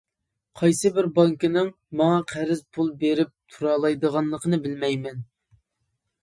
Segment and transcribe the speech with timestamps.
[0.59, 1.69] قايسىبىر بانكىنىڭ
[2.01, 5.23] ماڭا قەرز پۇل بېرىپ تۇرالايدىغانلىقىنى بىلمەيمەن.